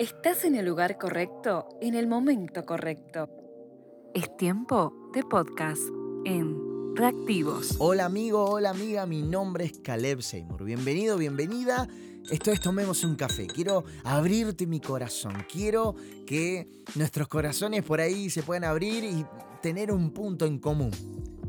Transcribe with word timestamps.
Estás 0.00 0.44
en 0.44 0.54
el 0.54 0.64
lugar 0.64 0.96
correcto, 0.96 1.68
en 1.82 1.94
el 1.94 2.06
momento 2.06 2.64
correcto. 2.64 3.28
Es 4.14 4.34
tiempo 4.38 4.94
de 5.12 5.22
podcast 5.22 5.82
en 6.24 6.96
Reactivos. 6.96 7.76
Hola 7.78 8.06
amigo, 8.06 8.46
hola 8.46 8.70
amiga, 8.70 9.04
mi 9.04 9.20
nombre 9.20 9.66
es 9.66 9.78
Caleb 9.80 10.22
Seymour. 10.22 10.64
Bienvenido, 10.64 11.18
bienvenida. 11.18 11.86
Esto 12.30 12.50
es 12.50 12.60
Tomemos 12.60 13.04
un 13.04 13.14
Café. 13.14 13.46
Quiero 13.46 13.84
abrirte 14.02 14.66
mi 14.66 14.80
corazón. 14.80 15.34
Quiero 15.52 15.94
que 16.26 16.66
nuestros 16.94 17.28
corazones 17.28 17.84
por 17.84 18.00
ahí 18.00 18.30
se 18.30 18.42
puedan 18.42 18.64
abrir 18.64 19.04
y 19.04 19.26
tener 19.60 19.92
un 19.92 20.12
punto 20.12 20.46
en 20.46 20.60
común. 20.60 20.92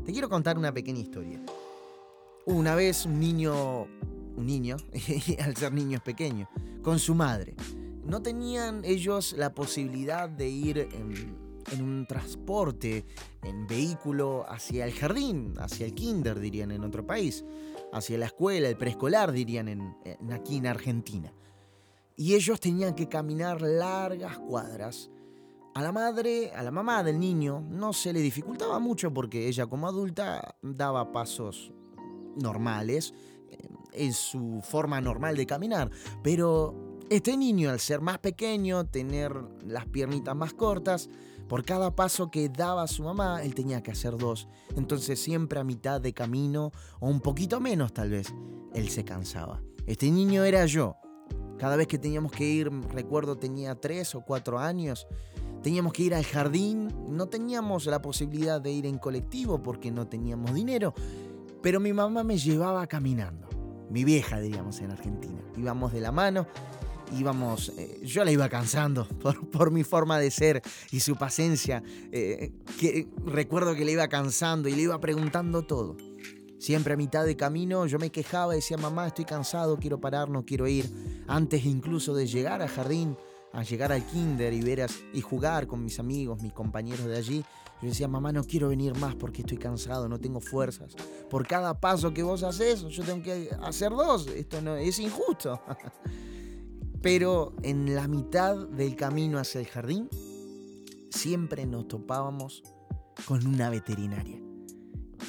Te 0.04 0.12
quiero 0.12 0.28
contar 0.28 0.58
una 0.58 0.74
pequeña 0.74 1.00
historia. 1.00 1.40
Una 2.44 2.74
vez 2.74 3.06
un 3.06 3.18
niño, 3.18 3.84
un 4.36 4.44
niño, 4.44 4.76
al 5.42 5.56
ser 5.56 5.72
niño 5.72 5.96
es 5.96 6.02
pequeño, 6.02 6.50
con 6.82 6.98
su 6.98 7.14
madre 7.14 7.54
no 8.04 8.22
tenían 8.22 8.84
ellos 8.84 9.34
la 9.36 9.54
posibilidad 9.54 10.28
de 10.28 10.48
ir 10.48 10.78
en, 10.78 11.82
un 11.82 12.06
transporte, 12.06 13.04
en 13.42 13.66
vehículo 13.66 14.44
hacia 14.48 14.84
el 14.84 14.92
jardín, 14.92 15.54
hacia 15.58 15.86
el 15.86 15.94
kinder, 15.94 16.38
dirían 16.38 16.70
en 16.72 16.84
otro 16.84 17.06
país, 17.06 17.44
hacia 17.92 18.18
la 18.18 18.26
escuela, 18.26 18.68
el 18.68 18.76
preescolar, 18.76 19.32
dirían 19.32 19.68
en, 19.68 19.96
aquí 20.32 20.56
en 20.56 20.66
Argentina. 20.66 21.32
Y 22.16 22.34
ellos 22.34 22.60
tenían 22.60 22.94
que 22.94 23.08
caminar 23.08 23.62
largas 23.62 24.38
cuadras. 24.38 25.10
A 25.74 25.80
la 25.80 25.92
madre, 25.92 26.52
a 26.54 26.62
la 26.62 26.70
mamá 26.70 27.02
del 27.02 27.18
niño, 27.18 27.64
no 27.70 27.94
se 27.94 28.12
le 28.12 28.20
dificultaba 28.20 28.78
mucho 28.78 29.14
porque 29.14 29.48
ella 29.48 29.66
como 29.66 29.88
adulta 29.88 30.56
daba 30.60 31.12
pasos 31.12 31.72
normales, 32.36 33.14
eh, 33.48 33.68
en 33.92 34.12
su 34.12 34.60
forma 34.62 35.00
normal 35.00 35.36
de 35.36 35.46
caminar, 35.46 35.90
pero 36.22 36.91
este 37.12 37.36
niño, 37.36 37.68
al 37.68 37.78
ser 37.78 38.00
más 38.00 38.18
pequeño, 38.18 38.86
tener 38.86 39.34
las 39.66 39.84
piernitas 39.86 40.34
más 40.34 40.54
cortas, 40.54 41.10
por 41.46 41.62
cada 41.62 41.94
paso 41.94 42.30
que 42.30 42.48
daba 42.48 42.86
su 42.86 43.02
mamá, 43.02 43.42
él 43.42 43.54
tenía 43.54 43.82
que 43.82 43.90
hacer 43.90 44.16
dos. 44.16 44.48
Entonces 44.76 45.20
siempre 45.20 45.60
a 45.60 45.64
mitad 45.64 46.00
de 46.00 46.14
camino, 46.14 46.72
o 47.00 47.08
un 47.08 47.20
poquito 47.20 47.60
menos 47.60 47.92
tal 47.92 48.08
vez, 48.08 48.32
él 48.72 48.88
se 48.88 49.04
cansaba. 49.04 49.62
Este 49.86 50.10
niño 50.10 50.44
era 50.44 50.64
yo. 50.64 50.96
Cada 51.58 51.76
vez 51.76 51.86
que 51.86 51.98
teníamos 51.98 52.32
que 52.32 52.44
ir, 52.44 52.70
recuerdo 52.94 53.36
tenía 53.36 53.74
tres 53.74 54.14
o 54.14 54.22
cuatro 54.22 54.58
años, 54.58 55.06
teníamos 55.62 55.92
que 55.92 56.04
ir 56.04 56.14
al 56.14 56.24
jardín, 56.24 56.88
no 57.10 57.26
teníamos 57.26 57.84
la 57.84 58.00
posibilidad 58.00 58.58
de 58.58 58.72
ir 58.72 58.86
en 58.86 58.96
colectivo 58.96 59.62
porque 59.62 59.90
no 59.90 60.08
teníamos 60.08 60.54
dinero, 60.54 60.94
pero 61.60 61.78
mi 61.78 61.92
mamá 61.92 62.24
me 62.24 62.38
llevaba 62.38 62.86
caminando. 62.86 63.48
Mi 63.90 64.04
vieja, 64.04 64.40
diríamos 64.40 64.80
en 64.80 64.92
Argentina. 64.92 65.42
Íbamos 65.58 65.92
de 65.92 66.00
la 66.00 66.12
mano 66.12 66.46
íbamos, 67.18 67.72
eh, 67.76 68.00
yo 68.04 68.24
la 68.24 68.30
iba 68.30 68.48
cansando 68.48 69.06
por, 69.52 69.70
mi 69.70 69.84
forma 69.84 70.18
de 70.18 70.30
ser 70.30 70.62
y 70.90 71.00
su 71.00 71.16
paciencia, 71.16 71.82
eh, 72.10 72.52
que 72.78 73.08
recuerdo 73.24 73.74
que 73.74 73.84
le 73.84 73.92
iba 73.92 74.08
cansando 74.08 74.68
y 74.68 74.74
le 74.74 74.82
iba 74.82 75.00
preguntando 75.00 75.62
todo. 75.62 75.96
Siempre 76.58 76.94
a 76.94 76.96
mitad 76.96 77.24
de 77.24 77.36
camino 77.36 77.86
yo 77.86 77.98
me 77.98 78.10
quejaba 78.10 78.54
decía, 78.54 78.76
mamá, 78.76 79.08
estoy 79.08 79.24
cansado, 79.24 79.78
quiero 79.78 80.00
parar, 80.00 80.28
no 80.28 80.44
quiero 80.44 80.68
ir. 80.68 80.88
Antes 81.26 81.64
incluso 81.64 82.14
de 82.14 82.26
llegar 82.26 82.62
al 82.62 82.68
jardín, 82.68 83.16
a 83.52 83.62
llegar 83.64 83.92
al 83.92 84.06
kinder 84.06 84.52
y 84.52 84.62
ver 84.62 84.86
y 85.12 85.20
jugar 85.20 85.66
con 85.66 85.84
mis 85.84 85.98
amigos, 85.98 86.40
mis 86.40 86.52
compañeros 86.52 87.06
de 87.06 87.16
allí, 87.16 87.44
yo 87.82 87.88
decía, 87.88 88.06
mamá, 88.06 88.30
no 88.30 88.44
quiero 88.44 88.68
venir 88.68 88.94
más 88.96 89.16
porque 89.16 89.42
estoy 89.42 89.58
cansado, 89.58 90.08
no 90.08 90.20
tengo 90.20 90.40
fuerzas. 90.40 90.94
Por 91.28 91.44
cada 91.48 91.80
paso 91.80 92.14
que 92.14 92.22
vos 92.22 92.44
haces, 92.44 92.82
yo 92.82 93.02
tengo 93.02 93.24
que 93.24 93.50
hacer 93.60 93.90
dos. 93.90 94.28
Esto 94.28 94.62
no 94.62 94.76
es 94.76 95.00
injusto. 95.00 95.60
Pero 97.02 97.52
en 97.62 97.94
la 97.94 98.06
mitad 98.06 98.56
del 98.56 98.94
camino 98.94 99.38
hacia 99.38 99.60
el 99.60 99.66
jardín, 99.66 100.08
siempre 101.10 101.66
nos 101.66 101.88
topábamos 101.88 102.62
con 103.26 103.46
una 103.46 103.70
veterinaria. 103.70 104.40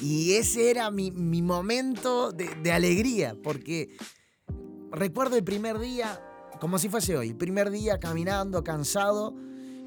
Y 0.00 0.34
ese 0.34 0.70
era 0.70 0.90
mi, 0.90 1.10
momento 1.10 2.32
de, 2.32 2.72
alegría, 2.72 3.36
porque 3.42 3.96
recuerdo 4.90 5.36
el 5.36 5.44
primer 5.44 5.78
día, 5.78 6.20
como 6.60 6.78
si 6.78 6.88
fuese 6.88 7.16
hoy, 7.16 7.30
el 7.30 7.36
primer 7.36 7.70
día 7.70 7.98
caminando, 7.98 8.64
cansado, 8.64 9.34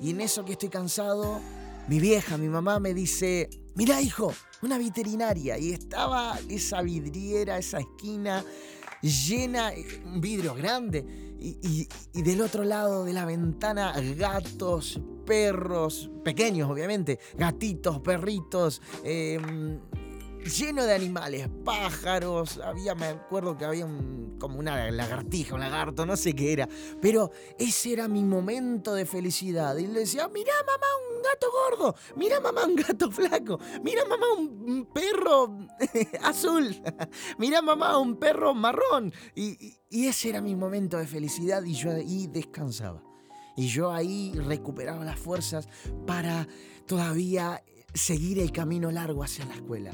y 0.01 0.11
en 0.11 0.21
eso 0.21 0.45
que 0.45 0.53
estoy 0.53 0.69
cansado, 0.69 1.39
mi 1.87 1.99
vieja, 1.99 2.37
mi 2.37 2.49
mamá 2.49 2.79
me 2.79 2.93
dice, 2.93 3.49
mira 3.75 4.01
hijo, 4.01 4.33
una 4.61 4.77
veterinaria. 4.77 5.57
Y 5.57 5.71
estaba 5.71 6.39
esa 6.49 6.81
vidriera, 6.81 7.57
esa 7.57 7.79
esquina 7.79 8.43
llena, 9.01 9.71
un 10.05 10.21
vidrio 10.21 10.53
grande, 10.55 11.05
y, 11.39 11.87
del 12.13 12.41
otro 12.41 12.63
lado 12.63 13.05
de 13.05 13.13
la 13.13 13.25
ventana 13.25 13.93
gatos, 14.17 14.99
perros, 15.25 16.09
pequeños 16.23 16.69
obviamente, 16.69 17.19
gatitos, 17.37 17.99
perritos, 17.99 18.81
em, 19.03 19.79
lleno 20.49 20.85
de 20.85 20.93
animales, 20.93 21.49
pájaros, 21.63 22.59
había, 22.59 22.95
me 22.95 23.07
acuerdo 23.07 23.57
que 23.57 23.65
había 23.65 23.87
como 24.39 24.59
una 24.59 24.89
lagartija, 24.91 25.55
un 25.55 25.61
lagarto, 25.61 26.05
no 26.05 26.15
sé 26.15 26.33
qué 26.33 26.53
era, 26.53 26.69
pero 27.01 27.31
ese 27.57 27.93
era 27.93 28.07
mi 28.07 28.23
momento 28.23 28.93
de 28.93 29.05
felicidad. 29.05 29.77
Y 29.77 29.87
le 29.87 30.01
decía, 30.01 30.27
mira 30.27 30.53
mamá, 30.65 30.87
un 31.15 31.21
gato 31.21 31.47
gordo, 31.51 31.95
mira 32.15 32.39
mamá, 32.39 32.65
un 32.65 32.75
gato 32.75 33.11
flaco, 33.11 33.59
mira 33.83 34.03
mamá, 34.05 34.25
un, 34.37 34.85
perro 34.93 35.57
azul, 36.23 36.75
mira 37.37 37.61
mamá, 37.61 37.97
un 37.97 38.17
perro 38.17 38.53
marrón. 38.53 39.13
Y, 39.35 39.77
y 39.89 40.07
ese 40.07 40.29
era 40.29 40.41
mi 40.41 40.55
momento 40.55 40.97
de 40.97 41.07
felicidad 41.07 41.63
y 41.63 41.73
yo 41.73 41.91
ahí 41.91 42.27
descansaba. 42.27 43.03
Y 43.55 43.67
yo 43.69 43.91
ahí 43.91 44.33
recuperaba 44.35 45.03
las 45.03 45.19
fuerzas 45.19 45.67
para 46.05 46.47
todavía 46.85 47.63
seguir 47.93 48.39
el 48.39 48.51
camino 48.51 48.91
largo 48.91 49.23
hacia 49.23 49.45
la 49.45 49.55
escuela. 49.55 49.91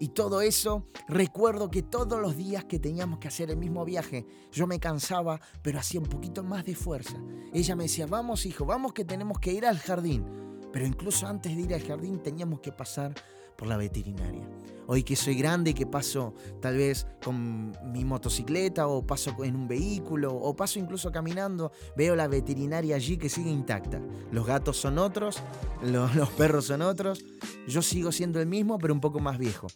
Y 0.00 0.08
todo 0.08 0.40
eso, 0.42 0.86
recuerdo 1.08 1.70
que 1.70 1.82
todos 1.82 2.20
los 2.20 2.36
días 2.36 2.64
que 2.64 2.78
teníamos 2.78 3.18
que 3.18 3.28
hacer 3.28 3.50
el 3.50 3.56
mismo 3.56 3.84
viaje, 3.84 4.26
yo 4.52 4.66
me 4.66 4.78
cansaba, 4.78 5.40
pero 5.62 5.80
hacía 5.80 6.00
un 6.00 6.06
poquito 6.06 6.44
más 6.44 6.64
de 6.64 6.76
fuerza. 6.76 7.16
Ella 7.52 7.74
me 7.74 7.84
decía, 7.84 8.06
vamos 8.06 8.46
hijo, 8.46 8.64
vamos 8.64 8.92
que 8.92 9.04
tenemos 9.04 9.38
que 9.40 9.52
ir 9.52 9.66
al 9.66 9.78
jardín. 9.78 10.24
Pero 10.72 10.86
incluso 10.86 11.26
antes 11.26 11.56
de 11.56 11.62
ir 11.62 11.74
al 11.74 11.82
jardín 11.82 12.22
teníamos 12.22 12.60
que 12.60 12.70
pasar 12.72 13.14
por 13.58 13.66
la 13.66 13.76
veterinaria. 13.76 14.48
Hoy 14.86 15.02
que 15.02 15.16
soy 15.16 15.34
grande 15.34 15.72
y 15.72 15.74
que 15.74 15.84
paso 15.84 16.32
tal 16.62 16.76
vez 16.76 17.08
con 17.22 17.72
mi 17.92 18.04
motocicleta 18.04 18.86
o 18.86 19.04
paso 19.04 19.44
en 19.44 19.56
un 19.56 19.66
vehículo 19.66 20.32
o 20.32 20.54
paso 20.54 20.78
incluso 20.78 21.10
caminando, 21.10 21.72
veo 21.96 22.14
la 22.14 22.28
veterinaria 22.28 22.94
allí 22.94 23.18
que 23.18 23.28
sigue 23.28 23.50
intacta. 23.50 24.00
Los 24.30 24.46
gatos 24.46 24.76
son 24.76 24.96
otros, 24.96 25.42
los, 25.82 26.30
perros 26.30 26.66
son 26.66 26.82
otros, 26.82 27.24
yo 27.66 27.82
sigo 27.82 28.12
siendo 28.12 28.40
el 28.40 28.46
mismo 28.46 28.78
pero 28.78 28.94
un 28.94 29.00
poco 29.00 29.18
más 29.18 29.38
viejo. 29.38 29.66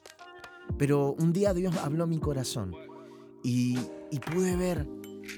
Pero 0.78 1.14
un 1.18 1.32
día 1.32 1.52
Dios 1.52 1.76
habló 1.78 2.06
mi 2.06 2.18
corazón 2.18 2.74
y, 3.42 3.76
pude 4.32 4.56
ver 4.56 4.86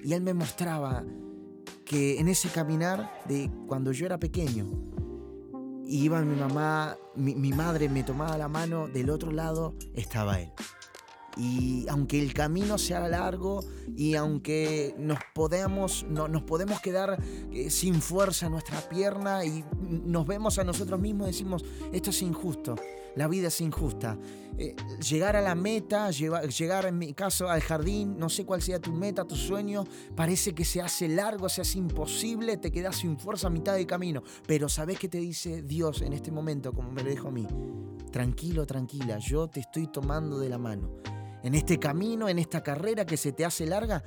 y 0.04 0.12
Él 0.12 0.20
me 0.20 0.34
mostraba 0.34 1.02
que 1.86 2.20
en 2.20 2.28
ese 2.28 2.50
caminar 2.50 3.10
de 3.26 3.50
cuando 3.66 3.90
yo 3.90 4.04
era 4.04 4.18
pequeño, 4.18 4.66
iba 5.86 6.20
mi 6.22 6.36
mamá, 6.36 6.96
mi, 7.16 7.52
madre 7.52 7.88
me 7.88 8.02
tomaba 8.02 8.36
la 8.38 8.48
mano, 8.48 8.88
del 8.88 9.10
otro 9.10 9.32
lado 9.32 9.74
estaba 9.94 10.40
él. 10.40 10.50
Y 11.36 11.86
aunque 11.88 12.20
el 12.20 12.32
camino 12.32 12.78
sea 12.78 13.08
largo 13.08 13.64
y 13.96 14.14
aunque 14.14 14.94
nos 14.98 15.18
podemos, 15.34 16.04
no, 16.08 16.28
nos 16.28 16.42
podemos 16.42 16.80
quedar 16.80 17.18
eh, 17.52 17.70
sin 17.70 18.00
fuerza 18.00 18.46
en 18.46 18.52
nuestra 18.52 18.80
pierna 18.88 19.44
y 19.44 19.64
nos 19.80 20.26
vemos 20.26 20.58
a 20.58 20.64
nosotros 20.64 21.00
mismos 21.00 21.28
y 21.28 21.32
decimos, 21.32 21.64
esto 21.92 22.10
es 22.10 22.22
injusto, 22.22 22.76
la 23.16 23.28
vida 23.28 23.48
es 23.48 23.60
injusta. 23.60 24.18
Eh, 24.56 24.76
llegar 25.08 25.34
a 25.34 25.40
la 25.40 25.56
meta, 25.56 26.10
llegar 26.12 26.86
en 26.86 26.98
mi 26.98 27.12
caso 27.12 27.48
al 27.48 27.60
jardín, 27.60 28.16
no 28.16 28.28
sé 28.28 28.44
cuál 28.44 28.62
sea 28.62 28.78
tu 28.78 28.92
meta, 28.92 29.24
tu 29.24 29.34
sueño, 29.34 29.84
parece 30.14 30.54
que 30.54 30.64
se 30.64 30.80
hace 30.80 31.08
largo, 31.08 31.48
se 31.48 31.62
hace 31.62 31.78
imposible, 31.78 32.56
te 32.56 32.70
quedas 32.70 32.96
sin 32.96 33.18
fuerza 33.18 33.48
a 33.48 33.50
mitad 33.50 33.74
del 33.74 33.86
camino. 33.86 34.22
Pero 34.46 34.68
¿sabes 34.68 34.98
qué 34.98 35.08
te 35.08 35.18
dice 35.18 35.62
Dios 35.62 36.02
en 36.02 36.12
este 36.12 36.30
momento, 36.30 36.72
como 36.72 36.92
me 36.92 37.02
lo 37.02 37.10
dijo 37.10 37.28
a 37.28 37.32
mí? 37.32 37.46
Tranquilo, 38.12 38.64
tranquila, 38.64 39.18
yo 39.18 39.48
te 39.48 39.58
estoy 39.58 39.88
tomando 39.88 40.38
de 40.38 40.48
la 40.48 40.58
mano. 40.58 40.88
En 41.44 41.54
este 41.54 41.78
camino, 41.78 42.30
en 42.30 42.38
esta 42.38 42.62
carrera 42.62 43.04
que 43.04 43.18
se 43.18 43.32
te 43.32 43.44
hace 43.44 43.66
larga, 43.66 44.02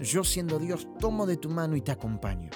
yo 0.00 0.24
siendo 0.24 0.58
Dios 0.58 0.88
tomo 0.98 1.26
de 1.26 1.36
tu 1.36 1.48
mano 1.48 1.76
y 1.76 1.80
te 1.80 1.92
acompaño. 1.92 2.50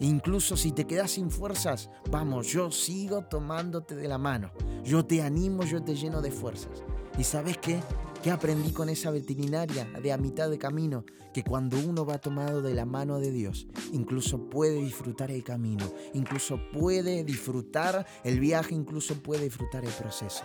Incluso 0.00 0.54
si 0.54 0.72
te 0.72 0.86
quedas 0.86 1.12
sin 1.12 1.30
fuerzas, 1.30 1.88
vamos, 2.10 2.48
yo 2.48 2.70
sigo 2.70 3.22
tomándote 3.22 3.96
de 3.96 4.06
la 4.06 4.18
mano. 4.18 4.52
Yo 4.84 5.06
te 5.06 5.22
animo, 5.22 5.64
yo 5.64 5.82
te 5.82 5.94
lleno 5.94 6.20
de 6.20 6.30
fuerzas. 6.30 6.84
¿Y 7.18 7.24
sabes 7.24 7.56
qué? 7.56 7.80
¿Qué 8.22 8.30
aprendí 8.30 8.70
con 8.72 8.90
esa 8.90 9.10
veterinaria 9.10 9.86
de 10.02 10.12
a 10.12 10.18
mitad 10.18 10.50
de 10.50 10.58
camino? 10.58 11.06
Que 11.32 11.42
cuando 11.42 11.78
uno 11.78 12.04
va 12.04 12.18
tomado 12.18 12.60
de 12.60 12.74
la 12.74 12.84
mano 12.84 13.18
de 13.18 13.32
Dios, 13.32 13.66
incluso 13.92 14.50
puede 14.50 14.74
disfrutar 14.74 15.30
el 15.30 15.42
camino, 15.42 15.90
incluso 16.12 16.60
puede 16.70 17.24
disfrutar 17.24 18.06
el 18.24 18.40
viaje, 18.40 18.74
incluso 18.74 19.14
puede 19.22 19.44
disfrutar 19.44 19.86
el 19.86 19.92
proceso. 19.92 20.44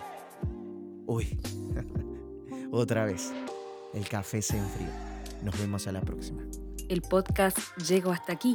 Uy, 1.06 1.38
otra 2.76 3.04
vez, 3.04 3.32
el 3.94 4.08
café 4.08 4.42
se 4.42 4.56
enfrió. 4.56 4.88
Nos 5.42 5.58
vemos 5.58 5.86
a 5.86 5.92
la 5.92 6.00
próxima. 6.00 6.42
El 6.88 7.02
podcast 7.02 7.58
llegó 7.78 8.12
hasta 8.12 8.32
aquí 8.32 8.54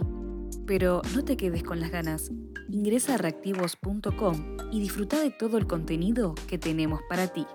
Pero 0.66 1.02
no 1.14 1.24
te 1.26 1.36
quedes 1.36 1.64
con 1.64 1.80
las 1.80 1.92
ganas. 1.92 2.32
Ingresa 2.70 3.16
a 3.16 3.18
reactivos.com 3.18 4.58
y 4.72 4.80
disfruta 4.80 5.20
de 5.20 5.32
todo 5.32 5.58
el 5.58 5.68
contenido 5.68 6.36
que 6.48 6.58
tenemos 6.58 7.02
para 7.10 7.28
ti. 7.28 7.46